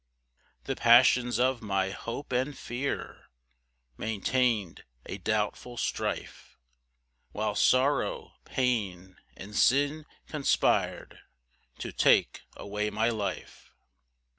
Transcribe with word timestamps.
2 0.63 0.73
The 0.73 0.75
passions 0.77 1.39
of 1.39 1.61
my 1.61 1.91
hope 1.91 2.31
and 2.31 2.57
fear 2.57 3.27
Maintain'd 3.97 4.83
a 5.05 5.19
doubtful 5.19 5.77
strife, 5.77 6.57
While 7.33 7.53
sorrow, 7.53 8.33
pain, 8.43 9.17
and 9.37 9.55
sin 9.55 10.07
conspir'd 10.27 11.19
To 11.77 11.91
take 11.91 12.41
away 12.57 12.89
my 12.89 13.09
life. 13.09 13.75